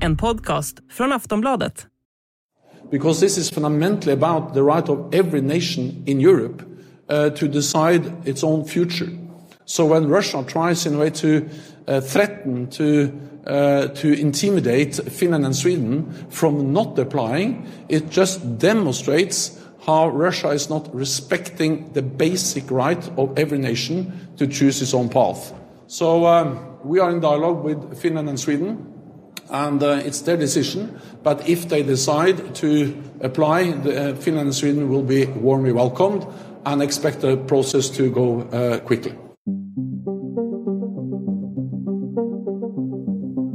En 0.00 0.16
podcast 0.16 0.78
från 0.90 1.12
Aftonbladet. 1.12 1.86
Because 2.90 3.20
this 3.20 3.38
is 3.38 3.50
fundamentally 3.50 4.12
about 4.12 4.54
the 4.54 4.60
right 4.60 4.88
of 4.88 5.14
every 5.14 5.40
nation 5.40 6.02
in 6.06 6.20
Europe 6.20 6.62
uh, 7.10 7.28
to 7.30 7.48
decide 7.48 8.12
its 8.24 8.44
own 8.44 8.64
future. 8.64 9.08
So 9.64 9.84
when 9.86 10.08
Russia 10.08 10.44
tries 10.46 10.86
in 10.86 10.94
a 10.94 10.98
way 10.98 11.10
to 11.10 11.28
uh, 11.28 12.00
threaten, 12.00 12.66
to, 12.66 13.10
uh, 13.46 13.88
to 13.88 14.08
intimidate 14.08 14.94
Finland 15.10 15.44
and 15.44 15.56
Sweden 15.56 16.06
from 16.30 16.72
not 16.72 16.98
applying, 16.98 17.66
it 17.88 18.10
just 18.10 18.58
demonstrates 18.58 19.58
how 19.86 20.08
Russia 20.08 20.50
is 20.50 20.68
not 20.68 20.94
respecting 20.94 21.92
the 21.92 22.02
basic 22.02 22.70
right 22.70 23.10
of 23.16 23.36
every 23.36 23.58
nation 23.58 24.12
to 24.36 24.46
choose 24.46 24.80
its 24.82 24.94
own 24.94 25.08
path. 25.08 25.52
So 25.86 26.26
um, 26.26 26.58
we 26.84 27.00
are 27.00 27.10
in 27.10 27.20
dialogue 27.20 27.64
with 27.64 27.98
Finland 28.00 28.28
and 28.28 28.38
Sweden, 28.38 28.97
and 29.50 29.82
uh, 29.82 30.06
it's 30.06 30.24
their 30.24 30.36
decision. 30.36 30.88
But 31.22 31.48
if 31.48 31.68
they 31.68 31.82
decide 31.82 32.54
to 32.54 32.94
apply, 33.20 33.72
the, 33.72 34.10
uh, 34.10 34.16
Finland 34.16 34.46
and 34.46 34.54
Sweden 34.54 34.88
will 34.88 35.02
be 35.02 35.26
warmly 35.26 35.72
welcomed 35.72 36.26
and 36.64 36.82
expect 36.82 37.20
the 37.20 37.36
process 37.36 37.90
to 37.90 38.10
go 38.10 38.42
uh, 38.52 38.78
quickly. 38.78 39.12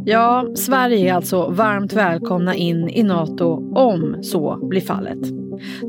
Ja, 0.06 0.46
Sverige 0.56 1.10
är 1.10 1.14
alltså 1.14 1.50
varmt 1.50 1.94
välkomna 1.94 2.56
in 2.56 2.90
i 2.90 3.04
Nato 3.04 3.72
om 3.76 4.18
så 4.22 4.68
blir 4.70 4.82
fallet. 4.82 5.20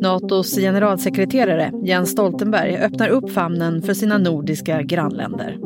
Natos 0.02 0.56
generalsekreterare 0.56 1.72
Jens 1.84 2.10
Stoltenberg 2.10 2.76
öppnar 2.76 3.08
upp 3.08 3.30
famnen 3.30 3.82
för 3.82 3.94
sina 3.94 4.18
nordiska 4.18 4.82
grannländer. 4.82 5.58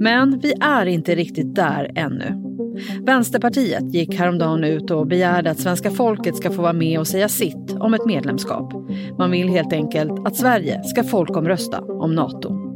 Men 0.00 0.38
vi 0.38 0.52
är 0.60 0.86
inte 0.86 1.14
riktigt 1.14 1.54
där 1.54 1.90
ännu. 1.94 2.49
Vänsterpartiet 3.02 3.94
gick 3.94 4.14
häromdagen 4.14 4.64
ut 4.64 4.90
och 4.90 5.06
begärde 5.06 5.50
att 5.50 5.60
svenska 5.60 5.90
folket 5.90 6.36
ska 6.36 6.50
få 6.50 6.62
vara 6.62 6.72
med 6.72 7.00
och 7.00 7.06
säga 7.06 7.28
sitt 7.28 7.76
om 7.80 7.94
ett 7.94 8.06
medlemskap. 8.06 8.72
Man 9.18 9.30
vill 9.30 9.48
helt 9.48 9.72
enkelt 9.72 10.26
att 10.26 10.36
Sverige 10.36 10.82
ska 10.84 11.04
folkomrösta 11.04 11.80
om 11.80 12.14
Nato. 12.14 12.70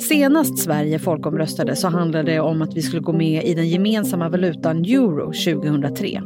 Senast 0.00 0.58
Sverige 0.58 0.98
folkomröstade 0.98 1.76
så 1.76 1.88
handlade 1.88 2.32
det 2.32 2.40
om 2.40 2.62
att 2.62 2.76
vi 2.76 2.82
skulle 2.82 3.02
gå 3.02 3.12
med 3.12 3.44
i 3.44 3.54
den 3.54 3.68
gemensamma 3.68 4.28
valutan 4.28 4.84
euro 4.84 5.26
2003. 5.26 6.22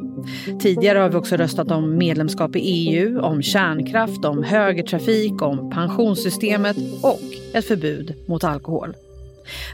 Tidigare 0.61 0.99
har 0.99 1.09
vi 1.09 1.17
också 1.17 1.37
röstat 1.37 1.71
om 1.71 1.97
medlemskap 1.97 2.57
i 2.57 2.61
EU, 2.61 3.21
om 3.21 3.43
kärnkraft, 3.43 4.25
om 4.25 4.43
högertrafik, 4.43 5.43
om 5.43 5.71
pensionssystemet 5.71 6.77
och 7.03 7.21
ett 7.53 7.65
förbud 7.65 8.15
mot 8.27 8.45
alkohol. 8.45 8.95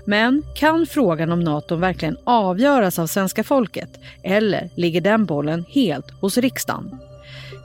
Men 0.04 0.42
kan 0.54 0.86
frågan 0.86 1.32
om 1.32 1.40
Nato 1.40 1.76
verkligen 1.76 2.16
avgöras 2.24 2.98
av 2.98 3.06
svenska 3.06 3.44
folket 3.44 4.00
eller 4.22 4.70
ligger 4.74 5.00
den 5.00 5.24
bollen 5.24 5.64
helt 5.68 6.10
hos 6.10 6.38
riksdagen? 6.38 6.98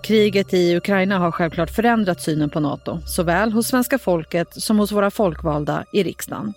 Kriget 0.03 0.53
i 0.53 0.75
Ukraina 0.75 1.17
har 1.17 1.31
självklart 1.31 1.69
förändrat 1.69 2.21
synen 2.21 2.49
på 2.49 2.59
Nato, 2.59 2.99
såväl 3.05 3.51
hos 3.51 3.67
svenska 3.67 3.99
folket 3.99 4.47
som 4.51 4.79
hos 4.79 4.91
våra 4.91 5.11
folkvalda 5.11 5.85
i 5.93 6.03
riksdagen. 6.03 6.53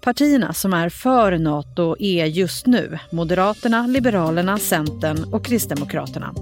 Partierna 0.00 0.52
som 0.52 0.72
är 0.72 0.88
för 0.88 1.38
Nato 1.38 1.96
är 1.98 2.26
just 2.26 2.66
nu 2.66 2.98
Moderaterna, 3.10 3.86
Liberalerna, 3.86 4.58
Centern 4.58 5.34
och 5.34 5.44
Kristdemokraterna. 5.44 6.34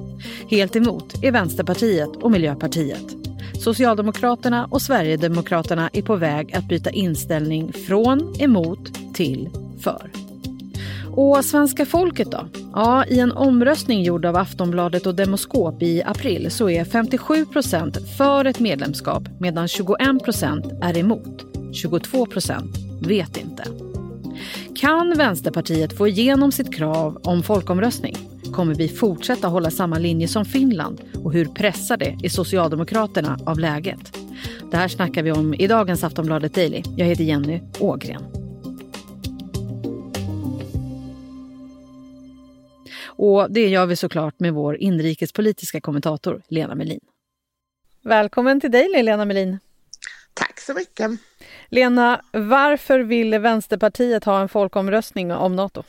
Helt 0.50 0.76
emot 0.76 1.24
är 1.24 1.32
Vänsterpartiet 1.32 2.16
och 2.22 2.30
Miljöpartiet. 2.30 3.15
Socialdemokraterna 3.60 4.66
och 4.70 4.82
Sverigedemokraterna 4.82 5.90
är 5.92 6.02
på 6.02 6.16
väg 6.16 6.54
att 6.54 6.68
byta 6.68 6.90
inställning 6.90 7.72
från 7.72 8.40
emot 8.40 9.14
till 9.14 9.48
för. 9.80 10.10
Och 11.16 11.44
svenska 11.44 11.86
folket 11.86 12.30
då? 12.30 12.48
Ja, 12.72 13.04
i 13.04 13.20
en 13.20 13.32
omröstning 13.32 14.02
gjord 14.02 14.24
av 14.24 14.36
Aftonbladet 14.36 15.06
och 15.06 15.14
Demoskop 15.14 15.82
i 15.82 16.02
april 16.02 16.50
så 16.50 16.70
är 16.70 16.84
57 16.84 17.46
procent 17.46 17.98
för 18.16 18.44
ett 18.44 18.60
medlemskap 18.60 19.22
medan 19.40 19.68
21 19.68 20.24
procent 20.24 20.66
är 20.82 20.98
emot. 20.98 21.44
22 21.72 22.26
procent 22.26 22.76
vet 23.02 23.36
inte. 23.36 23.64
Kan 24.74 25.18
Vänsterpartiet 25.18 25.96
få 25.96 26.08
igenom 26.08 26.52
sitt 26.52 26.74
krav 26.74 27.20
om 27.24 27.42
folkomröstning? 27.42 28.16
Kommer 28.52 28.74
vi 28.74 28.88
fortsätta 28.88 29.48
hålla 29.48 29.70
samma 29.70 29.98
linje 29.98 30.28
som 30.28 30.44
Finland? 30.44 31.00
Och 31.24 31.32
hur 31.32 31.44
pressade 31.44 32.18
är 32.22 32.28
Socialdemokraterna 32.28 33.38
av 33.46 33.58
läget? 33.58 34.18
Det 34.70 34.76
här 34.76 34.88
snackar 34.88 35.22
vi 35.22 35.32
om 35.32 35.54
i 35.54 35.66
dagens 35.66 36.04
Aftonbladet 36.04 36.54
Daily. 36.54 36.82
Jag 36.96 37.06
heter 37.06 37.24
Jenny 37.24 37.60
Ågren. 37.80 38.22
Och 43.06 43.50
det 43.50 43.68
gör 43.68 43.86
vi 43.86 43.96
såklart 43.96 44.40
med 44.40 44.54
vår 44.54 44.76
inrikespolitiska 44.76 45.80
kommentator 45.80 46.42
Lena 46.48 46.74
Melin. 46.74 47.00
Välkommen 48.02 48.60
till 48.60 48.70
dig 48.70 49.02
Lena 49.02 49.24
Melin. 49.24 49.58
Tack 50.34 50.60
så 50.60 50.74
mycket. 50.74 51.10
Lena, 51.68 52.20
varför 52.32 53.00
ville 53.00 53.38
Vänsterpartiet 53.38 54.24
ha 54.24 54.40
en 54.40 54.48
folkomröstning 54.48 55.32
om 55.32 55.56
Nato? 55.56 55.82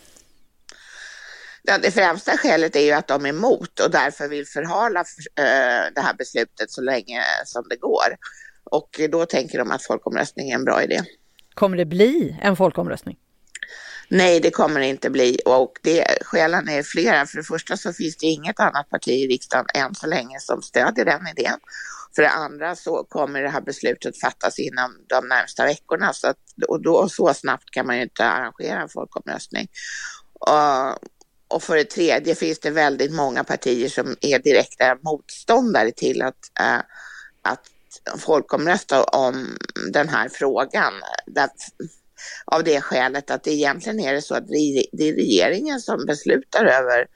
Ja, 1.69 1.77
det 1.77 1.91
främsta 1.91 2.37
skälet 2.37 2.75
är 2.75 2.81
ju 2.81 2.91
att 2.91 3.07
de 3.07 3.25
är 3.25 3.29
emot 3.29 3.79
och 3.79 3.91
därför 3.91 4.27
vill 4.27 4.45
förhala 4.45 4.99
eh, 4.99 5.93
det 5.95 6.01
här 6.01 6.13
beslutet 6.17 6.71
så 6.71 6.81
länge 6.81 7.21
som 7.45 7.63
det 7.69 7.75
går. 7.75 8.17
Och 8.63 9.01
då 9.09 9.25
tänker 9.25 9.57
de 9.57 9.71
att 9.71 9.83
folkomröstning 9.83 10.51
är 10.51 10.55
en 10.55 10.63
bra 10.63 10.83
idé. 10.83 11.01
Kommer 11.53 11.77
det 11.77 11.85
bli 11.85 12.37
en 12.41 12.55
folkomröstning? 12.55 13.17
Nej, 14.09 14.39
det 14.39 14.51
kommer 14.51 14.79
det 14.79 14.85
inte 14.85 15.09
bli 15.09 15.39
och 15.45 15.71
det, 15.83 16.05
skälen 16.21 16.69
är 16.69 16.83
flera. 16.83 17.25
För 17.25 17.37
det 17.37 17.43
första 17.43 17.77
så 17.77 17.93
finns 17.93 18.17
det 18.17 18.25
inget 18.25 18.59
annat 18.59 18.89
parti 18.89 19.11
i 19.11 19.27
riksdagen 19.27 19.65
än 19.75 19.95
så 19.95 20.07
länge 20.07 20.39
som 20.39 20.61
stödjer 20.61 21.05
den 21.05 21.27
idén. 21.37 21.59
För 22.15 22.21
det 22.21 22.29
andra 22.29 22.75
så 22.75 23.03
kommer 23.09 23.41
det 23.41 23.49
här 23.49 23.61
beslutet 23.61 24.19
fattas 24.19 24.59
inom 24.59 24.91
de 25.07 25.27
närmsta 25.27 25.65
veckorna 25.65 26.13
så 26.13 26.27
att, 26.27 26.37
och 26.67 26.81
då 26.81 27.09
så 27.09 27.33
snabbt 27.33 27.71
kan 27.71 27.87
man 27.87 27.95
ju 27.97 28.03
inte 28.03 28.25
arrangera 28.25 28.81
en 28.81 28.89
folkomröstning. 28.89 29.67
Och, 30.39 31.07
och 31.47 31.63
för 31.63 31.75
det 31.75 31.83
tredje 31.83 32.35
finns 32.35 32.59
det 32.59 32.69
väldigt 32.69 33.13
många 33.13 33.43
partier 33.43 33.89
som 33.89 34.15
är 34.21 34.39
direkta 34.39 34.97
motståndare 35.01 35.91
till 35.91 36.21
att, 36.21 36.51
eh, 36.59 36.81
att 37.41 37.63
folkomrösta 38.17 39.03
om 39.03 39.57
den 39.91 40.09
här 40.09 40.29
frågan. 40.29 40.93
Där, 41.25 41.49
av 42.45 42.63
det 42.63 42.81
skälet 42.81 43.31
att 43.31 43.43
det 43.43 43.51
egentligen 43.51 43.99
är 43.99 44.13
det 44.13 44.21
så 44.21 44.35
att 44.35 44.47
det 44.47 44.57
är 44.91 45.15
regeringen 45.15 45.79
som 45.79 46.05
beslutar 46.05 46.65
över, 46.65 47.07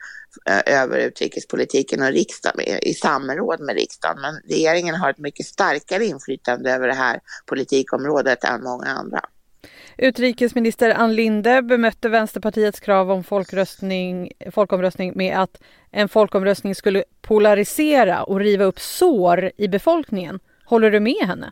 eh, 0.50 0.81
över 0.81 0.97
utrikespolitiken 0.97 2.02
och 2.02 2.12
riksdagen 2.12 2.59
i 2.81 2.94
samråd 2.94 3.59
med 3.59 3.75
riksdagen. 3.75 4.22
Men 4.22 4.41
regeringen 4.50 4.96
har 4.96 5.09
ett 5.09 5.18
mycket 5.18 5.46
starkare 5.46 6.06
inflytande 6.06 6.72
över 6.72 6.88
det 6.88 6.94
här 6.94 7.20
politikområdet 7.46 8.44
än 8.44 8.64
många 8.64 8.88
andra. 8.88 9.22
Utrikesminister 9.97 10.90
Ann 10.90 11.16
Linde 11.16 11.62
bemötte 11.62 12.09
Vänsterpartiets 12.09 12.79
krav 12.79 13.12
om 13.12 13.24
folkomröstning, 13.24 14.31
folkomröstning 14.52 15.13
med 15.16 15.40
att 15.40 15.62
en 15.91 16.09
folkomröstning 16.09 16.75
skulle 16.75 17.03
polarisera 17.22 18.24
och 18.24 18.40
riva 18.40 18.66
upp 18.66 18.79
sår 18.79 19.52
i 19.57 19.68
befolkningen. 19.68 20.40
Håller 20.66 20.91
du 20.91 21.00
med 21.00 21.28
henne? 21.28 21.52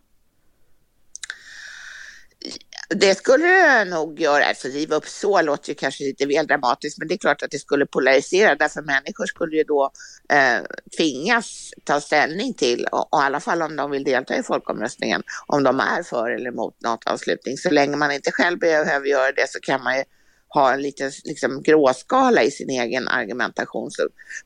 Det 2.96 3.16
skulle 3.16 3.46
det 3.46 3.86
nog 3.86 4.20
göra. 4.20 4.46
Alltså 4.46 4.68
riva 4.68 4.96
upp 4.96 5.08
så 5.08 5.42
låter 5.42 5.70
ju 5.70 5.76
kanske 5.76 6.04
lite 6.04 6.26
väl 6.26 6.48
dramatiskt, 6.48 6.98
men 6.98 7.08
det 7.08 7.14
är 7.14 7.18
klart 7.18 7.42
att 7.42 7.52
det 7.52 7.60
skulle 7.60 7.86
polarisera 7.86 8.56
därför 8.56 8.82
människor 8.82 9.26
skulle 9.26 9.58
ju 9.58 9.64
då 9.64 9.92
eh, 10.30 10.62
tvingas 10.98 11.72
ta 11.84 12.02
ställning 12.02 12.54
till, 12.54 12.86
och, 12.92 13.14
och 13.14 13.20
i 13.20 13.24
alla 13.24 13.40
fall 13.40 13.62
om 13.62 13.76
de 13.76 13.92
vill 13.92 14.04
delta 14.04 14.38
i 14.38 14.44
folkomröstningen, 14.44 15.24
om 15.48 15.64
de 15.64 15.80
är 15.80 16.04
för 16.04 16.30
eller 16.32 16.50
emot 16.50 16.82
NATO-anslutning. 16.82 17.58
Så 17.58 17.70
länge 17.70 17.96
man 17.96 18.12
inte 18.12 18.32
själv 18.32 18.60
behöver 18.60 19.08
göra 19.08 19.32
det 19.32 19.50
så 19.50 19.60
kan 19.60 19.84
man 19.84 19.98
ju 19.98 20.04
ha 20.50 20.74
en 20.74 20.82
liten 20.82 21.12
liksom, 21.26 21.62
gråskala 21.64 22.44
i 22.44 22.52
sin 22.52 22.70
egen 22.70 23.08
argumentation. 23.08 23.90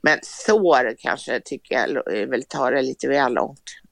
Men 0.02 0.20
så 0.24 0.94
kanske 0.98 1.40
tycker 1.40 1.76
jag 1.76 2.28
vill 2.28 2.44
ta 2.44 2.70
det 2.70 2.82
lite 2.82 3.08
väl 3.08 3.34
långt. 3.34 3.83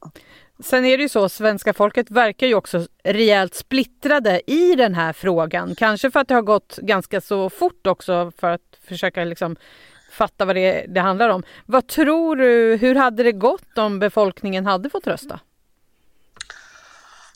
Sen 0.63 0.85
är 0.85 0.97
det 0.97 1.03
ju 1.03 1.09
så, 1.09 1.29
svenska 1.29 1.73
folket 1.73 2.11
verkar 2.11 2.47
ju 2.47 2.55
också 2.55 2.87
rejält 3.03 3.55
splittrade 3.55 4.41
i 4.51 4.75
den 4.75 4.95
här 4.95 5.13
frågan. 5.13 5.75
Kanske 5.75 6.11
för 6.11 6.19
att 6.19 6.27
det 6.27 6.33
har 6.33 6.41
gått 6.41 6.77
ganska 6.77 7.21
så 7.21 7.49
fort 7.49 7.87
också 7.87 8.31
för 8.37 8.49
att 8.49 8.77
försöka 8.87 9.23
liksom 9.23 9.55
fatta 10.11 10.45
vad 10.45 10.55
det, 10.55 10.85
det 10.87 10.99
handlar 10.99 11.29
om. 11.29 11.43
Vad 11.65 11.87
tror 11.87 12.35
du, 12.35 12.77
hur 12.81 12.95
hade 12.95 13.23
det 13.23 13.31
gått 13.31 13.77
om 13.77 13.99
befolkningen 13.99 14.65
hade 14.65 14.89
fått 14.89 15.07
rösta? 15.07 15.39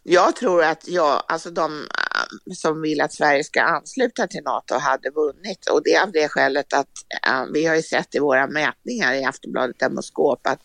Jag 0.03 0.35
tror 0.35 0.63
att 0.63 0.87
jag, 0.87 1.23
alltså 1.27 1.49
de 1.49 1.81
äh, 1.81 2.53
som 2.53 2.81
vill 2.81 3.01
att 3.01 3.13
Sverige 3.13 3.43
ska 3.43 3.61
ansluta 3.61 4.27
till 4.27 4.43
NATO 4.43 4.75
hade 4.75 5.09
vunnit 5.09 5.69
och 5.71 5.81
det 5.83 5.95
är 5.95 6.03
av 6.03 6.11
det 6.11 6.27
skälet 6.27 6.73
att 6.73 6.89
äh, 7.27 7.45
vi 7.53 7.65
har 7.65 7.75
ju 7.75 7.81
sett 7.81 8.15
i 8.15 8.19
våra 8.19 8.47
mätningar 8.47 9.13
i 9.13 9.23
Aftonbladet 9.23 9.79
Demoskop 9.79 10.47
att 10.47 10.59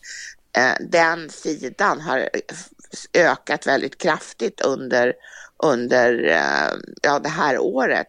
Eh, 0.57 0.75
den 0.79 1.29
sidan 1.29 2.01
har 2.01 2.29
ökat 3.13 3.67
väldigt 3.67 3.97
kraftigt 3.97 4.61
under, 4.61 5.13
under 5.63 6.23
eh, 6.23 6.79
ja, 7.01 7.19
det 7.19 7.29
här 7.29 7.59
året. 7.59 8.07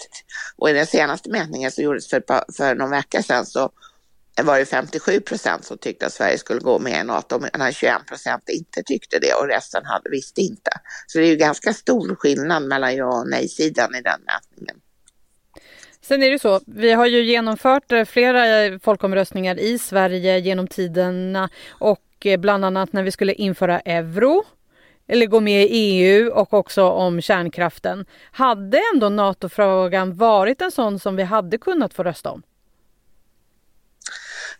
Och 0.56 0.70
i 0.70 0.72
den 0.72 0.86
senaste 0.86 1.30
mätningen 1.30 1.70
som 1.70 1.84
gjordes 1.84 2.08
för, 2.08 2.22
för 2.56 2.74
någon 2.74 2.90
vecka 2.90 3.22
sedan 3.22 3.46
så 3.46 3.70
var 4.42 4.58
det 4.58 4.66
57 4.66 5.20
procent 5.20 5.64
som 5.64 5.78
tyckte 5.78 6.06
att 6.06 6.12
Sverige 6.12 6.38
skulle 6.38 6.60
gå 6.60 6.78
med 6.78 7.00
i 7.00 7.04
NATO, 7.04 7.38
medan 7.40 7.72
21 7.72 8.06
procent 8.06 8.48
inte 8.48 8.82
tyckte 8.82 9.18
det 9.18 9.34
och 9.34 9.48
resten 9.48 9.84
hade, 9.84 10.10
visste 10.10 10.40
inte. 10.40 10.70
Så 11.06 11.18
det 11.18 11.24
är 11.24 11.28
ju 11.28 11.36
ganska 11.36 11.72
stor 11.72 12.14
skillnad 12.14 12.62
mellan 12.62 12.96
ja 12.96 13.20
och 13.20 13.28
nej-sidan 13.28 13.94
i 13.94 14.02
den 14.02 14.20
mätningen. 14.20 14.76
Sen 16.00 16.22
är 16.22 16.30
det 16.30 16.38
så, 16.38 16.60
vi 16.66 16.92
har 16.92 17.06
ju 17.06 17.24
genomfört 17.24 17.92
eh, 17.92 18.04
flera 18.04 18.78
folkomröstningar 18.78 19.58
i 19.58 19.78
Sverige 19.78 20.38
genom 20.38 20.66
tiderna 20.66 21.48
och 21.70 21.98
Eh, 22.26 22.40
bland 22.40 22.64
annat 22.64 22.92
när 22.92 23.02
vi 23.02 23.12
skulle 23.12 23.32
införa 23.32 23.80
euro 23.80 24.44
eller 25.06 25.26
gå 25.26 25.40
med 25.40 25.62
i 25.62 25.68
EU 25.70 26.32
och 26.32 26.54
också 26.54 26.82
om 26.82 27.20
kärnkraften. 27.20 28.06
Hade 28.32 28.82
ändå 28.94 29.08
NATO-frågan 29.08 30.14
varit 30.14 30.62
en 30.62 30.70
sån 30.70 30.98
som 30.98 31.16
vi 31.16 31.22
hade 31.22 31.58
kunnat 31.58 31.94
få 31.94 32.02
rösta 32.02 32.30
om? 32.30 32.42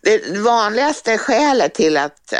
Det 0.01 0.37
vanligaste 0.37 1.17
skälet 1.17 1.73
till 1.73 1.97
att 1.97 2.33
eh, 2.33 2.39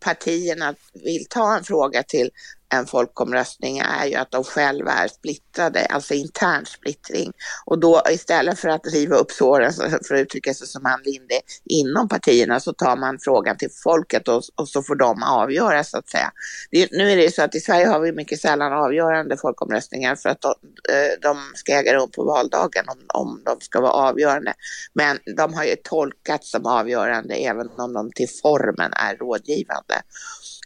partierna 0.00 0.74
vill 0.92 1.26
ta 1.28 1.56
en 1.56 1.64
fråga 1.64 2.02
till 2.02 2.30
en 2.72 2.86
folkomröstning 2.86 3.78
är 3.78 4.06
ju 4.06 4.14
att 4.14 4.30
de 4.30 4.44
själva 4.44 4.92
är 4.92 5.08
splittrade, 5.08 5.86
alltså 5.86 6.14
intern 6.14 6.66
splittring. 6.66 7.32
Och 7.66 7.78
då 7.78 8.02
istället 8.10 8.58
för 8.58 8.68
att 8.68 8.86
riva 8.86 9.16
upp 9.16 9.30
såren, 9.30 9.72
för 10.08 10.14
att 10.14 10.20
uttrycka 10.20 10.54
sig 10.54 10.66
som 10.66 10.86
Ann 10.86 11.00
Linde, 11.04 11.40
inom 11.64 12.08
partierna 12.08 12.60
så 12.60 12.72
tar 12.72 12.96
man 12.96 13.18
frågan 13.20 13.56
till 13.56 13.70
folket 13.84 14.28
och, 14.28 14.42
och 14.54 14.68
så 14.68 14.82
får 14.82 14.94
de 14.94 15.22
avgöra 15.22 15.84
så 15.84 15.98
att 15.98 16.08
säga. 16.08 16.32
Det, 16.70 16.88
nu 16.92 17.10
är 17.10 17.16
det 17.16 17.22
ju 17.22 17.30
så 17.30 17.42
att 17.42 17.54
i 17.54 17.60
Sverige 17.60 17.86
har 17.86 18.00
vi 18.00 18.12
mycket 18.12 18.40
sällan 18.40 18.72
avgörande 18.72 19.36
folkomröstningar 19.36 20.16
för 20.16 20.28
att 20.28 20.40
de, 20.40 20.54
eh, 20.94 21.20
de 21.22 21.36
ska 21.54 21.72
äga 21.72 21.94
rum 21.94 22.10
på 22.10 22.24
valdagen 22.24 22.84
om, 22.88 23.22
om 23.22 23.42
de 23.44 23.60
ska 23.60 23.80
vara 23.80 23.92
avgörande. 23.92 24.54
Men 24.92 25.18
de 25.36 25.54
har 25.54 25.64
ju 25.64 25.76
tolkats 25.84 26.50
som 26.50 26.66
avgörande 26.66 27.34
även 27.34 27.68
om 27.76 27.92
de 27.92 28.12
till 28.12 28.28
formen 28.42 28.92
är 28.92 29.16
rådgivande. 29.16 30.02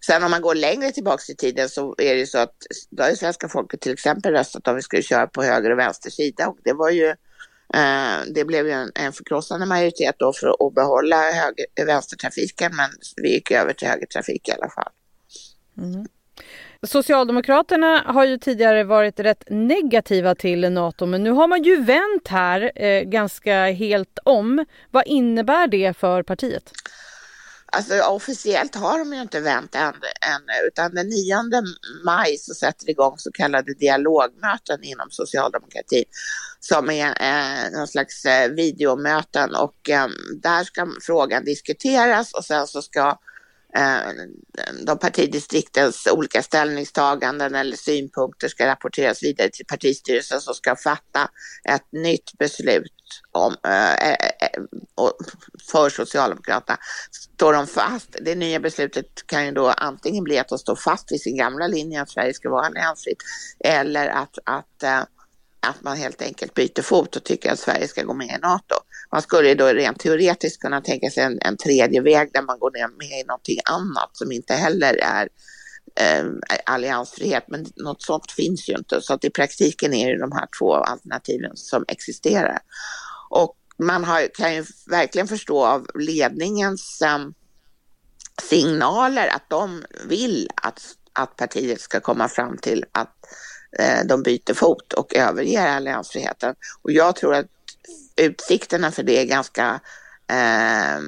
Sen 0.07 0.25
om 0.25 0.31
man 0.31 0.43
går 0.43 0.55
längre 0.55 0.91
tillbaks 0.93 1.31
i 1.31 1.37
tiden 1.37 1.69
så 1.69 1.95
är 1.99 2.15
det 2.15 2.27
så 2.27 2.39
att 2.39 2.55
då 2.91 3.03
har 3.03 3.11
ju 3.11 3.17
svenska 3.17 3.49
folket 3.49 3.81
till 3.81 3.93
exempel 3.93 4.33
röstat 4.33 4.69
om 4.69 4.75
vi 4.75 4.83
skulle 4.83 5.03
köra 5.03 5.27
på 5.27 5.43
höger 5.43 5.71
och 5.71 5.79
vänster 5.79 6.11
sida 6.11 6.49
och 6.49 6.59
det 6.65 6.73
var 6.73 6.91
ju 6.91 7.07
eh, 7.75 8.17
det 8.35 8.45
blev 8.45 8.67
ju 8.67 8.73
en, 8.73 8.93
en 8.95 9.13
förkrossande 9.13 9.67
majoritet 9.67 10.15
då 10.19 10.33
för 10.33 10.67
att 10.67 10.75
behålla 10.75 11.17
höger, 11.17 11.87
vänstertrafiken 11.87 12.77
men 12.77 12.91
vi 13.23 13.33
gick 13.33 13.51
över 13.51 13.73
till 13.73 13.89
högertrafik 13.89 14.49
i 14.49 14.53
alla 14.53 14.71
fall. 14.71 14.93
Mm. 15.79 16.07
Socialdemokraterna 16.83 18.03
har 18.07 18.25
ju 18.25 18.39
tidigare 18.39 18.85
varit 18.85 19.21
rätt 19.21 19.45
negativa 19.49 20.35
till 20.35 20.73
Nato 20.73 21.07
men 21.07 21.23
nu 21.23 21.31
har 21.31 21.49
man 21.49 21.63
ju 21.63 21.77
vänt 21.83 22.29
här 22.29 22.73
eh, 22.75 23.03
ganska 23.03 23.71
helt 23.71 24.19
om. 24.25 24.65
Vad 24.91 25.07
innebär 25.07 25.67
det 25.67 25.97
för 25.97 26.23
partiet? 26.23 26.73
Alltså 27.73 28.01
officiellt 28.01 28.75
har 28.75 28.99
de 28.99 29.13
ju 29.13 29.21
inte 29.21 29.41
vänt 29.41 29.75
än, 29.75 29.95
än 30.21 30.43
utan 30.69 30.95
den 30.95 31.09
9 31.09 31.37
maj 32.05 32.37
så 32.39 32.55
sätter 32.55 32.87
det 32.87 32.93
igång 32.93 33.15
så 33.19 33.33
kallade 33.33 33.75
dialogmöten 33.75 34.83
inom 34.85 35.11
socialdemokratin 35.11 36.05
som 36.61 36.91
är 36.91 37.07
eh, 37.21 37.71
någon 37.79 37.89
slags 37.89 38.25
eh, 38.25 38.51
videomöten 38.51 39.55
och 39.55 39.91
eh, 39.91 40.09
där 40.43 40.65
ska 40.65 40.89
frågan 41.03 41.45
diskuteras 41.45 42.35
och 42.35 42.45
sen 42.45 42.67
så 42.67 42.83
ska 42.83 43.19
eh, 43.77 44.13
de 44.87 44.99
partidistriktens 44.99 46.09
olika 46.13 46.43
ställningstaganden 46.43 47.55
eller 47.55 47.77
synpunkter 47.77 48.49
ska 48.49 48.67
rapporteras 48.67 49.23
vidare 49.23 49.51
till 49.51 49.67
partistyrelsen 49.67 50.41
som 50.41 50.55
ska 50.55 50.77
fatta 50.77 51.31
ett 51.69 51.93
nytt 51.93 52.39
beslut 52.39 52.96
om, 53.33 53.57
eh, 53.65 53.95
eh, 53.95 54.13
eh 54.13 54.63
för 55.71 55.91
Socialdemokraterna. 55.91 56.79
Står 57.35 57.53
de 57.53 57.67
fast, 57.67 58.17
det 58.21 58.35
nya 58.35 58.61
beslutet 58.61 59.27
kan 59.27 59.47
ju 59.47 59.53
då 59.53 59.69
antingen 59.69 60.25
bli 60.25 60.39
att 60.39 60.49
de 60.49 60.59
står 60.59 60.77
fast 60.77 61.13
vid 61.13 61.21
sin 61.21 61.37
gamla 61.37 61.67
linje 61.67 62.03
att 62.03 62.11
Sverige 62.11 62.35
ska 62.35 62.51
vara 62.51 62.67
alliansfritt 62.67 63.23
eller 63.65 64.09
att, 64.09 64.39
att 64.45 64.83
eh, 64.83 65.03
att 65.61 65.83
man 65.83 65.97
helt 65.97 66.23
enkelt 66.23 66.55
byter 66.55 66.83
fot 66.83 67.17
och 67.17 67.25
tycker 67.25 67.53
att 67.53 67.59
Sverige 67.59 67.89
ska 67.89 68.03
gå 68.03 68.15
med 68.15 68.27
i 68.27 68.39
NATO. 68.43 68.75
Man 69.13 69.23
skulle 69.23 69.55
då 69.55 69.67
rent 69.67 70.01
teoretiskt 70.01 70.61
kunna 70.61 70.81
tänka 70.81 71.11
sig 71.11 71.23
en, 71.23 71.39
en 71.41 71.57
tredje 71.57 72.01
väg 72.01 72.31
där 72.33 72.43
man 72.43 72.59
går 72.59 72.71
med 72.99 73.21
i 73.21 73.25
någonting 73.25 73.59
annat 73.65 74.11
som 74.13 74.33
inte 74.33 74.55
heller 74.55 74.95
är 74.95 75.29
eh, 75.97 76.25
alliansfrihet, 76.67 77.45
men 77.49 77.67
något 77.77 78.03
sånt 78.03 78.33
finns 78.33 78.69
ju 78.69 78.75
inte. 78.75 79.01
Så 79.03 79.15
att 79.15 79.25
i 79.25 79.31
praktiken 79.31 79.95
är 79.95 80.13
det 80.13 80.21
de 80.21 80.33
här 80.33 80.49
två 80.59 80.75
alternativen 80.75 81.57
som 81.57 81.85
existerar. 81.89 82.59
Och 83.31 83.57
man 83.79 84.05
har, 84.05 84.35
kan 84.35 84.55
ju 84.55 84.65
verkligen 84.87 85.29
förstå 85.29 85.65
av 85.65 85.87
ledningens 85.95 87.03
eh, 87.03 87.19
signaler 88.43 89.29
att 89.29 89.51
de 89.51 89.85
vill 90.09 90.49
att, 90.55 90.83
att 91.13 91.37
partiet 91.37 91.81
ska 91.81 92.01
komma 92.01 92.29
fram 92.29 92.59
till 92.59 92.85
att 92.93 93.15
eh, 93.79 94.07
de 94.07 94.23
byter 94.23 94.55
fot 94.55 94.93
och 94.93 95.15
överger 95.15 95.67
alliansfriheten. 95.67 96.55
Och 96.83 96.93
jag 96.93 97.17
tror 97.17 97.35
att 97.35 97.47
utsikterna 98.17 98.91
för 98.91 99.03
det 99.03 99.21
är 99.21 99.25
ganska 99.25 99.81
eh, 100.31 101.01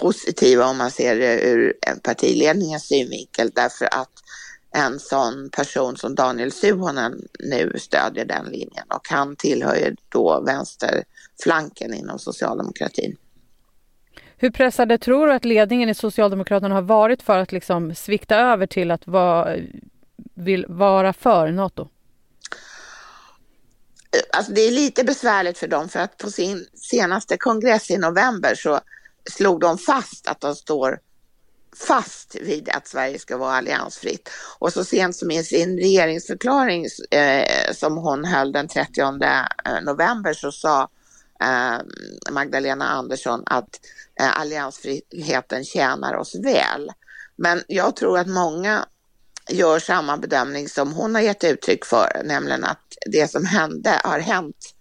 positiva 0.00 0.66
om 0.66 0.76
man 0.76 0.90
ser 0.90 1.16
det 1.16 1.40
ur 1.40 1.74
partiledningens 2.02 2.86
synvinkel 2.86 3.50
därför 3.54 3.84
att 3.84 4.10
en 4.76 4.98
sån 4.98 5.50
person 5.50 5.96
som 5.96 6.14
Daniel 6.14 6.52
Suhonen 6.52 7.28
nu 7.38 7.72
stödjer 7.78 8.24
den 8.24 8.44
linjen 8.44 8.84
och 8.94 9.08
han 9.10 9.36
tillhör 9.36 9.76
ju 9.76 9.96
då 10.08 10.40
vänsterflanken 10.40 11.94
inom 11.94 12.18
socialdemokratin. 12.18 13.16
Hur 14.36 14.50
pressade 14.50 14.98
tror 14.98 15.26
du 15.26 15.32
att 15.32 15.44
ledningen 15.44 15.88
i 15.88 15.94
Socialdemokraterna 15.94 16.74
har 16.74 16.82
varit 16.82 17.22
för 17.22 17.38
att 17.38 17.52
liksom 17.52 17.94
svikta 17.94 18.36
över 18.36 18.66
till 18.66 18.90
att 18.90 19.06
vara, 19.06 19.56
vill 20.34 20.66
vara 20.68 21.12
för 21.12 21.50
Nato? 21.50 21.88
Alltså 24.32 24.52
det 24.52 24.60
är 24.60 24.70
lite 24.70 25.04
besvärligt 25.04 25.58
för 25.58 25.68
dem 25.68 25.88
för 25.88 26.00
att 26.00 26.18
på 26.18 26.30
sin 26.30 26.66
senaste 26.74 27.36
kongress 27.36 27.90
i 27.90 27.98
november 27.98 28.54
så 28.54 28.80
slog 29.30 29.60
de 29.60 29.78
fast 29.78 30.26
att 30.26 30.40
de 30.40 30.54
står 30.54 30.98
fast 31.88 32.36
vid 32.40 32.68
att 32.68 32.88
Sverige 32.88 33.18
ska 33.18 33.36
vara 33.36 33.56
alliansfritt. 33.56 34.30
Och 34.58 34.72
så 34.72 34.84
sent 34.84 35.16
som 35.16 35.30
i 35.30 35.44
sin 35.44 35.78
regeringsförklaring 35.78 36.86
eh, 37.10 37.72
som 37.72 37.96
hon 37.96 38.24
höll 38.24 38.52
den 38.52 38.68
30 38.68 39.00
eh, 39.00 39.82
november 39.82 40.32
så 40.32 40.52
sa 40.52 40.88
eh, 41.40 41.78
Magdalena 42.30 42.88
Andersson 42.88 43.42
att 43.46 43.80
eh, 44.20 44.40
alliansfriheten 44.40 45.64
tjänar 45.64 46.14
oss 46.14 46.34
väl. 46.34 46.92
Men 47.36 47.62
jag 47.68 47.96
tror 47.96 48.18
att 48.18 48.28
många 48.28 48.86
gör 49.48 49.78
samma 49.78 50.16
bedömning 50.16 50.68
som 50.68 50.92
hon 50.92 51.14
har 51.14 51.22
gett 51.22 51.44
uttryck 51.44 51.84
för, 51.84 52.22
nämligen 52.24 52.64
att 52.64 52.80
det 53.06 53.30
som 53.30 53.44
hände 53.44 54.00
har 54.04 54.18
hänt 54.18 54.74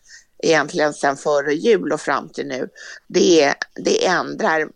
egentligen 0.44 0.94
sedan 0.94 1.18
före 1.18 1.54
jul 1.54 1.92
och 1.92 2.02
fram 2.02 2.30
till 2.30 2.48
nu. 2.48 2.70
Det, 3.08 3.54
det 3.76 4.06
ändrar 4.06 4.68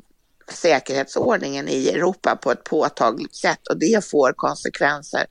säkerhetsordningen 0.52 1.68
i 1.68 1.90
Europa 1.90 2.36
på 2.36 2.52
ett 2.52 2.64
påtagligt 2.64 3.36
sätt 3.36 3.68
och 3.68 3.80
det 3.80 4.06
får 4.06 4.34
konsekvenser 4.34 5.26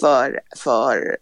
för, 0.00 0.40
för 0.56 1.16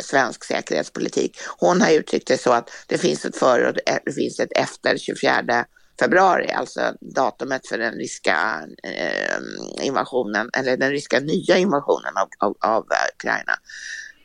svensk 0.00 0.44
säkerhetspolitik. 0.44 1.38
Hon 1.58 1.80
har 1.80 1.90
uttryckt 1.90 2.28
det 2.28 2.38
så 2.38 2.52
att 2.52 2.70
det 2.86 2.98
finns 2.98 3.24
ett 3.24 3.36
före 3.36 3.68
och 3.68 3.74
det 4.04 4.12
finns 4.12 4.40
ett 4.40 4.52
efter 4.52 4.98
24 4.98 5.64
februari, 6.00 6.50
alltså 6.50 6.80
datumet 7.00 7.66
för 7.66 7.78
den 7.78 7.94
ryska 7.94 8.60
eh, 8.82 9.86
invasionen, 9.86 10.50
eller 10.52 10.76
den 10.76 10.90
ryska 10.90 11.20
nya 11.20 11.56
invasionen 11.56 12.12
av, 12.16 12.28
av, 12.38 12.56
av 12.60 12.86
Ukraina. 13.14 13.52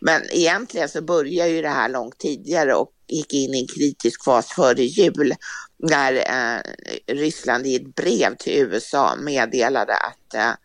Men 0.02 0.22
egentligen 0.32 0.90
så 0.90 1.02
började 1.02 1.50
ju 1.50 1.62
det 1.62 1.70
här 1.70 1.90
långt 1.90 2.18
tidigare 2.18 2.74
och 2.74 2.92
gick 3.08 3.34
in 3.34 3.54
i 3.54 3.62
en 3.62 3.68
kritisk 3.68 4.24
fas 4.24 4.48
före 4.48 4.84
jul 4.84 5.34
när 5.78 6.14
eh, 6.14 6.62
Ryssland 7.16 7.66
i 7.66 7.76
ett 7.76 7.96
brev 7.96 8.36
till 8.36 8.62
USA 8.62 9.16
meddelade 9.16 9.94
att 9.94 10.34
eh, 10.34 10.54
Eh, 10.54 10.56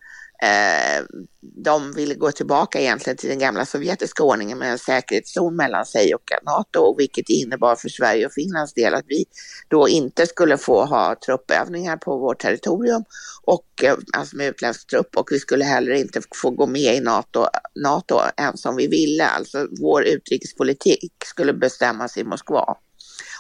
Eh, 0.45 1.05
de 1.41 1.93
ville 1.93 2.15
gå 2.15 2.33
tillbaka 2.33 2.81
egentligen 2.81 3.17
till 3.17 3.29
den 3.29 3.39
gamla 3.39 3.67
sovjetiska 3.67 4.23
ordningen 4.23 4.59
med 4.59 4.71
en 4.71 4.79
säkerhetszon 4.79 5.57
mellan 5.57 5.87
sig 5.87 6.15
och 6.15 6.31
NATO, 6.43 6.95
vilket 6.99 7.29
innebar 7.29 7.77
för 7.77 7.89
Sverige 7.89 8.27
och 8.27 8.33
Finlands 8.33 8.75
del 8.75 8.95
att 8.95 9.05
vi 9.09 9.25
då 9.69 9.89
inte 9.89 10.27
skulle 10.27 10.59
få 10.59 10.85
ha 10.85 11.17
truppövningar 11.27 11.97
på 11.97 12.19
vårt 12.19 12.39
territorium 12.39 13.05
och 13.43 13.67
eh, 13.83 13.95
alltså 14.13 14.37
med 14.37 14.49
utländsk 14.49 14.87
trupp 14.87 15.17
och 15.17 15.29
vi 15.31 15.39
skulle 15.39 15.65
heller 15.65 15.93
inte 15.93 16.21
få 16.43 16.51
gå 16.51 16.67
med 16.67 16.95
i 16.95 17.01
NATO, 17.01 17.47
NATO 17.75 18.21
ens 18.37 18.67
om 18.67 18.77
vi 18.77 18.87
ville. 18.87 19.27
Alltså 19.27 19.67
vår 19.81 20.05
utrikespolitik 20.05 21.13
skulle 21.25 21.53
bestämmas 21.53 22.17
i 22.17 22.25
Moskva. 22.25 22.77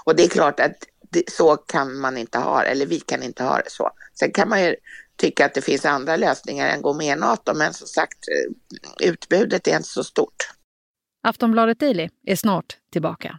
Och 0.05 0.17
det 0.17 0.25
är 0.25 0.29
klart 0.29 0.61
att 0.61 0.77
det, 1.15 1.31
så 1.31 1.57
kan 1.57 2.01
man 2.01 2.17
inte 2.17 2.39
ha 2.39 2.63
det, 2.63 2.69
eller 2.69 2.87
vi 2.87 3.01
kan 3.01 3.23
inte 3.23 3.45
ha 3.45 3.57
det 3.57 3.71
så. 3.71 3.91
Sen 4.19 4.33
kan 4.33 4.49
man 4.49 4.63
ju 4.63 4.77
tycka 5.17 5.47
att 5.47 5.55
det 5.55 5.63
finns 5.63 5.85
andra 5.85 6.17
lösningar 6.17 6.69
än 6.69 6.83
gå 6.83 6.95
med 6.95 7.17
i 7.17 7.21
NATO. 7.21 7.55
Men 7.55 7.75
som 7.75 7.87
sagt, 7.87 8.19
eh, 8.29 9.09
utbudet 9.09 9.69
är 9.69 9.77
inte 9.77 9.89
så 9.89 10.05
stort. 10.05 10.51
Aftonbladet 11.23 11.81
Daily 11.81 12.09
är 12.27 12.37
snart 12.37 12.79
tillbaka. 12.93 13.39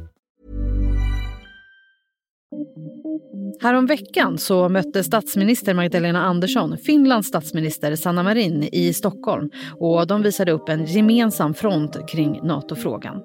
Häromveckan 3.61 4.37
så 4.37 4.69
mötte 4.69 5.03
statsminister 5.03 5.73
Magdalena 5.73 6.25
Andersson 6.25 6.77
Finlands 6.77 7.27
statsminister 7.27 7.95
Sanna 7.95 8.23
Marin 8.23 8.69
i 8.71 8.93
Stockholm 8.93 9.49
och 9.79 10.07
de 10.07 10.21
visade 10.21 10.51
upp 10.51 10.69
en 10.69 10.85
gemensam 10.85 11.53
front 11.53 12.09
kring 12.09 12.39
NATO-frågan. 12.43 13.17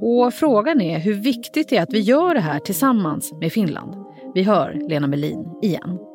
Och 0.00 0.34
frågan 0.34 0.80
är 0.80 0.98
hur 0.98 1.14
viktigt 1.14 1.68
det 1.68 1.76
är 1.76 1.82
att 1.82 1.92
vi 1.92 2.00
gör 2.00 2.34
det 2.34 2.40
här 2.40 2.58
tillsammans 2.58 3.32
med 3.40 3.52
Finland. 3.52 3.94
Vi 4.34 4.42
hör 4.42 4.88
Lena 4.88 5.06
Melin 5.06 5.44
igen 5.62 6.07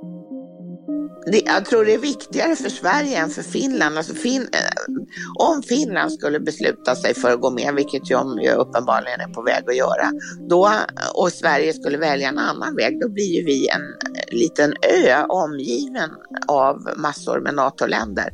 jag 1.26 1.66
tror 1.66 1.86
det 1.86 1.94
är 1.94 1.98
viktigare 1.98 2.56
för 2.56 2.70
Sverige 2.70 3.18
än 3.18 3.30
för 3.30 3.42
Finland. 3.42 3.98
Alltså 3.98 4.14
fin, 4.14 4.42
eh, 4.42 4.94
om 5.40 5.64
Finland 5.64 6.14
skulle 6.14 6.40
besluta 6.40 6.96
sig 6.96 7.14
för 7.14 7.34
att 7.34 7.42
gå 7.42 7.50
med, 7.50 7.76
vilket 7.76 8.06
de 8.06 8.40
ju 8.40 8.52
uppenbarligen 8.52 9.22
är 9.22 9.34
på 9.34 9.42
väg 9.42 9.64
att 9.68 9.76
göra, 9.76 10.12
då, 10.50 10.72
och 11.14 11.32
Sverige 11.32 11.74
skulle 11.74 11.98
välja 11.98 12.30
en 12.30 12.38
annan 12.38 12.76
väg, 12.76 13.00
då 13.02 13.10
blir 13.10 13.36
ju 13.36 13.46
vi 13.46 13.68
en 13.68 13.82
eh, 13.82 14.38
liten 14.38 14.74
ö 14.82 15.24
omgiven 15.30 16.10
av 16.48 16.90
massor 16.98 17.40
med 17.40 17.56
NATO-länder. 17.56 18.30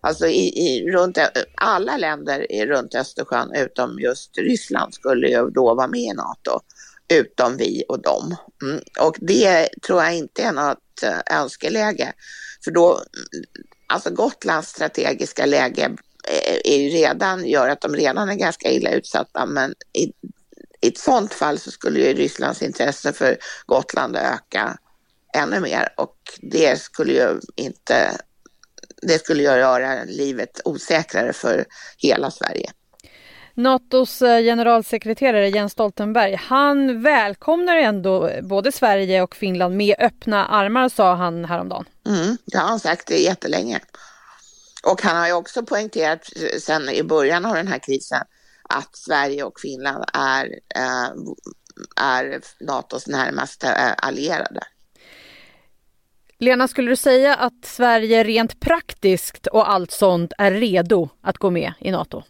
Alltså 0.00 0.26
i, 0.26 0.48
i, 0.48 0.90
runt, 0.90 1.18
alla 1.54 1.96
länder 1.96 2.66
runt 2.66 2.94
Östersjön 2.94 3.52
utom 3.54 3.98
just 3.98 4.38
Ryssland 4.38 4.94
skulle 4.94 5.28
ju 5.28 5.50
då 5.50 5.74
vara 5.74 5.88
med 5.88 6.00
i 6.00 6.12
NATO, 6.12 6.60
utom 7.08 7.56
vi 7.56 7.84
och 7.88 8.02
dem. 8.02 8.36
Mm. 8.62 8.80
Och 9.00 9.16
det 9.20 9.68
tror 9.86 10.02
jag 10.02 10.14
inte 10.14 10.42
är 10.42 10.52
något 10.52 11.02
eh, 11.02 11.38
önskeläge. 11.38 12.12
För 12.64 12.70
då, 12.70 12.92
mm, 12.92 13.44
alltså 13.86 14.10
Gotlands 14.10 14.68
strategiska 14.68 15.46
läge 15.46 15.84
eh, 16.28 16.58
är 16.64 16.76
ju 16.78 16.88
redan, 16.88 17.46
gör 17.46 17.68
att 17.68 17.80
de 17.80 17.96
redan 17.96 18.28
är 18.28 18.34
ganska 18.34 18.70
illa 18.70 18.90
utsatta, 18.90 19.46
men 19.46 19.74
i, 19.92 20.12
i 20.80 20.88
ett 20.88 20.98
sådant 20.98 21.34
fall 21.34 21.58
så 21.58 21.70
skulle 21.70 22.00
ju 22.00 22.14
Rysslands 22.14 22.62
intresse 22.62 23.12
för 23.12 23.38
Gotland 23.66 24.16
öka 24.16 24.78
ännu 25.34 25.60
mer 25.60 25.88
och 25.96 26.16
det 26.40 26.80
skulle 26.80 27.12
ju 27.12 27.40
inte, 27.56 28.20
det 29.02 29.18
skulle 29.18 29.42
göra 29.42 30.04
livet 30.04 30.60
osäkrare 30.64 31.32
för 31.32 31.64
hela 31.98 32.30
Sverige. 32.30 32.70
Natos 33.58 34.22
eh, 34.22 34.42
generalsekreterare 34.42 35.48
Jens 35.48 35.72
Stoltenberg, 35.72 36.34
han 36.34 37.02
välkomnar 37.02 37.76
ändå 37.76 38.30
både 38.42 38.72
Sverige 38.72 39.22
och 39.22 39.36
Finland 39.36 39.76
med 39.76 39.96
öppna 39.98 40.46
armar 40.46 40.88
sa 40.88 41.14
han 41.14 41.44
häromdagen. 41.44 41.84
Mm, 42.06 42.36
det 42.44 42.58
har 42.58 42.68
han 42.68 42.80
sagt 42.80 43.10
jättelänge. 43.10 43.80
Och 44.84 45.02
han 45.02 45.16
har 45.16 45.26
ju 45.26 45.32
också 45.32 45.62
poängterat 45.62 46.20
sen 46.60 46.88
i 46.88 47.02
början 47.02 47.44
av 47.44 47.54
den 47.54 47.68
här 47.68 47.78
krisen 47.78 48.22
att 48.68 48.96
Sverige 48.96 49.42
och 49.42 49.60
Finland 49.60 50.04
är, 50.12 50.48
är 51.96 52.40
Natos 52.60 53.06
närmaste 53.06 53.94
allierade. 53.94 54.60
Lena, 56.38 56.68
skulle 56.68 56.90
du 56.90 56.96
säga 56.96 57.34
att 57.34 57.64
Sverige 57.64 58.24
rent 58.24 58.60
praktiskt 58.60 59.46
och 59.46 59.70
allt 59.70 59.90
sånt 59.90 60.32
är 60.38 60.50
redo 60.50 61.08
att 61.22 61.38
gå 61.38 61.50
med 61.50 61.72
i 61.80 61.90
Nato? 61.90 62.22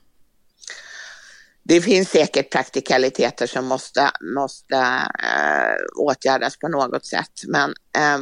Det 1.69 1.81
finns 1.81 2.11
säkert 2.11 2.53
praktikaliteter 2.53 3.47
som 3.47 3.67
måste, 3.67 4.11
måste 4.37 4.77
äh, 4.77 5.77
åtgärdas 5.97 6.59
på 6.59 6.69
något 6.69 7.07
sätt. 7.07 7.33
Men 7.47 7.71
äh, 7.97 8.19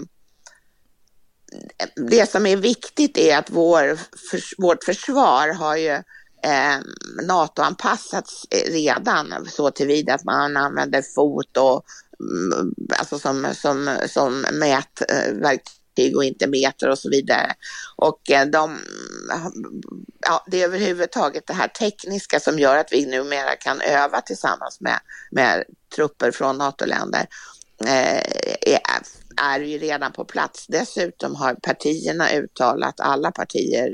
det 1.97 2.31
som 2.31 2.47
är 2.47 2.57
viktigt 2.57 3.19
är 3.19 3.39
att 3.39 3.51
vår, 3.51 3.99
för, 4.31 4.63
vårt 4.63 4.85
försvar 4.85 5.55
har 5.55 5.77
ju 5.77 5.91
ehm, 5.91 6.03
eh, 6.43 7.27
NATO-anpassats 7.27 8.47
redan 8.67 9.47
så 9.51 9.71
tillvida 9.71 10.15
att 10.15 10.25
man 10.25 10.57
använder 10.57 11.03
fot 11.03 11.57
och 11.57 11.85
mm, 12.21 12.75
alltså 12.99 13.19
som, 13.19 13.55
som, 13.55 13.97
som 14.09 14.41
mätverktyg 14.41 15.55
eh, 15.55 15.76
fartyg 15.97 16.17
och 16.17 16.25
inte 16.25 16.47
meter 16.47 16.91
och 16.91 16.99
så 16.99 17.11
vidare. 17.11 17.55
Och 17.97 18.31
eh, 18.31 18.47
de, 18.47 18.79
ja, 20.21 20.45
det 20.47 20.63
är 20.63 20.65
överhuvudtaget 20.65 21.47
det 21.47 21.55
här 21.55 21.69
tekniska 21.69 22.41
som 22.41 22.59
gör 22.59 22.77
att 22.77 22.93
vi 22.93 23.07
numera 23.07 23.57
kan 23.57 23.81
öva 23.81 24.21
tillsammans 24.21 24.81
med, 24.81 25.01
med 25.31 25.65
trupper 25.97 26.31
från 26.31 26.59
NATO-länder. 26.59 27.27
Eh, 27.85 28.23
är, 28.61 28.81
är 29.43 29.61
ju 29.61 29.79
redan 29.79 30.13
på 30.13 30.25
plats. 30.25 30.67
Dessutom 30.67 31.35
har 31.35 31.55
partierna 31.55 32.33
uttalat, 32.33 33.01
alla 33.01 33.31
partier, 33.33 33.91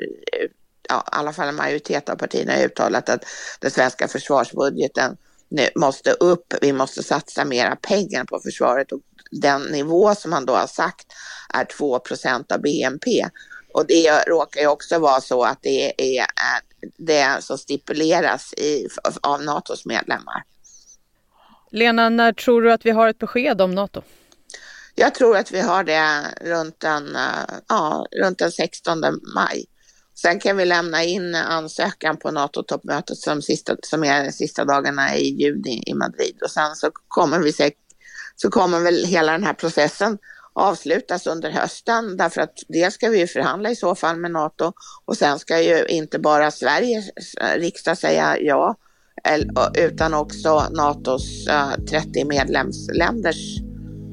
ja, 0.88 1.04
i 1.06 1.16
alla 1.16 1.32
fall 1.32 1.48
en 1.48 1.54
majoritet 1.54 2.08
av 2.08 2.16
partierna 2.16 2.52
har 2.52 2.64
uttalat 2.64 3.08
att 3.08 3.24
den 3.60 3.70
svenska 3.70 4.08
försvarsbudgeten 4.08 5.16
nu 5.52 5.68
måste 5.74 6.12
upp. 6.12 6.54
Vi 6.60 6.72
måste 6.72 7.02
satsa 7.02 7.44
mera 7.44 7.76
pengar 7.76 8.24
på 8.24 8.40
försvaret 8.40 8.92
och 8.92 9.00
den 9.30 9.62
nivå 9.62 10.14
som 10.14 10.30
man 10.30 10.46
då 10.46 10.52
har 10.52 10.66
sagt 10.66 11.06
är 11.54 11.64
2% 11.64 12.52
av 12.52 12.60
BNP. 12.60 13.26
Och 13.74 13.86
det 13.86 14.24
råkar 14.28 14.60
ju 14.60 14.66
också 14.66 14.98
vara 14.98 15.20
så 15.20 15.42
att 15.42 15.58
det 15.62 16.18
är 16.18 16.26
det 16.98 17.36
som 17.40 17.58
stipuleras 17.58 18.54
i, 18.54 18.88
av 19.22 19.42
NATOs 19.42 19.86
medlemmar. 19.86 20.44
Lena, 21.70 22.08
när 22.08 22.32
tror 22.32 22.62
du 22.62 22.72
att 22.72 22.86
vi 22.86 22.90
har 22.90 23.08
ett 23.08 23.18
besked 23.18 23.60
om 23.60 23.74
NATO? 23.74 24.02
Jag 24.94 25.14
tror 25.14 25.36
att 25.36 25.52
vi 25.52 25.60
har 25.60 25.84
det 25.84 26.24
runt 26.40 26.80
den, 26.80 27.16
ja, 27.68 28.06
runt 28.22 28.38
den 28.38 28.52
16 28.52 29.00
maj. 29.34 29.64
Sen 30.22 30.40
kan 30.40 30.56
vi 30.56 30.64
lämna 30.64 31.04
in 31.04 31.34
ansökan 31.34 32.16
på 32.16 32.30
NATO-toppmötet 32.30 33.16
som, 33.16 33.42
sista, 33.42 33.76
som 33.82 34.04
är 34.04 34.24
de 34.24 34.32
sista 34.32 34.64
dagarna 34.64 35.16
i 35.16 35.28
juni 35.28 35.82
i 35.86 35.94
Madrid 35.94 36.38
och 36.42 36.50
sen 36.50 36.76
så 36.76 36.90
kommer 37.08 37.38
vi 37.38 37.52
säkert 37.52 37.78
så 38.36 38.50
kommer 38.50 38.80
väl 38.80 39.04
hela 39.04 39.32
den 39.32 39.44
här 39.44 39.54
processen 39.54 40.18
avslutas 40.52 41.26
under 41.26 41.50
hösten 41.50 42.16
därför 42.16 42.40
att 42.40 42.54
dels 42.68 42.94
ska 42.94 43.08
vi 43.08 43.26
förhandla 43.26 43.70
i 43.70 43.76
så 43.76 43.94
fall 43.94 44.16
med 44.16 44.30
NATO 44.30 44.72
och 45.04 45.16
sen 45.16 45.38
ska 45.38 45.60
ju 45.60 45.86
inte 45.86 46.18
bara 46.18 46.50
Sveriges 46.50 47.08
eh, 47.40 47.60
riksdag 47.60 47.98
säga 47.98 48.38
ja 48.40 48.76
utan 49.74 50.14
också 50.14 50.68
NATOs 50.70 51.46
eh, 51.46 51.84
30 51.90 52.24
medlemsländers, 52.24 53.58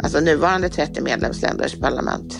alltså 0.03 0.19
nuvarande 0.19 0.69
30 0.69 1.01
medlemsländers 1.01 1.79
parlament. 1.79 2.37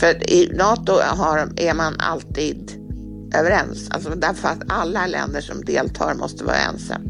För 0.00 0.30
i 0.30 0.52
NATO 0.54 0.92
har, 0.92 1.52
är 1.56 1.74
man 1.74 2.00
alltid 2.00 2.81
överens, 3.38 3.90
alltså 3.90 4.10
därför 4.10 4.48
att 4.48 4.62
alla 4.68 5.06
länder 5.06 5.40
som 5.40 5.64
deltar 5.64 6.14
måste 6.14 6.44
vara 6.44 6.56
ense. 6.56 7.00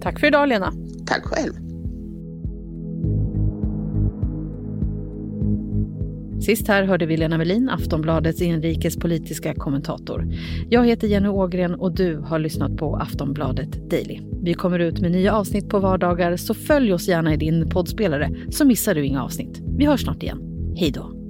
Tack 0.00 0.20
för 0.20 0.26
idag 0.26 0.48
Lena. 0.48 0.72
Tack 1.06 1.24
själv. 1.24 1.64
Sist 6.44 6.68
här 6.68 6.84
hörde 6.84 7.06
vi 7.06 7.16
Lena 7.16 7.38
Melin, 7.38 7.68
Aftonbladets 7.68 8.42
inrikespolitiska 8.42 9.54
kommentator. 9.54 10.26
Jag 10.70 10.86
heter 10.86 11.08
Jenny 11.08 11.28
Ågren 11.28 11.74
och 11.74 11.94
du 11.94 12.16
har 12.16 12.38
lyssnat 12.38 12.76
på 12.76 12.96
Aftonbladet 12.96 13.90
Daily. 13.90 14.20
Vi 14.42 14.54
kommer 14.54 14.78
ut 14.78 15.00
med 15.00 15.10
nya 15.10 15.34
avsnitt 15.34 15.68
på 15.68 15.78
vardagar 15.78 16.36
så 16.36 16.54
följ 16.54 16.92
oss 16.92 17.08
gärna 17.08 17.34
i 17.34 17.36
din 17.36 17.70
poddspelare 17.70 18.30
så 18.50 18.64
missar 18.64 18.94
du 18.94 19.04
inga 19.04 19.22
avsnitt. 19.22 19.60
Vi 19.78 19.86
hörs 19.86 20.02
snart 20.02 20.22
igen. 20.22 20.40
Hej 20.76 20.90
då! 20.90 21.23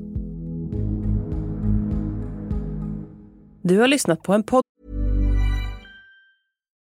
Du 3.66 3.78
har 3.78 3.88
lyssnat 3.88 4.22
på 4.22 4.32
en 4.32 4.42
podd 4.42 4.62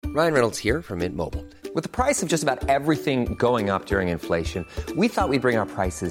Ryan 0.06 0.32
Reynolds 0.32 0.64
här 0.64 0.82
från 0.82 0.98
Mint 0.98 1.16
Mobile. 1.16 1.44
Med 1.74 1.92
priset 1.92 2.28
på 2.28 2.32
nästan 2.32 2.58
allt 2.68 3.04
som 3.04 3.24
går 3.34 3.74
upp 3.74 3.92
under 3.92 4.12
inflationen, 4.12 4.64
trodde 4.86 5.00
vi 5.00 5.06
att 5.06 5.30
vi 5.30 5.38
skulle 5.38 5.40
bring 5.40 5.58
våra 5.58 5.66
priser 5.66 6.10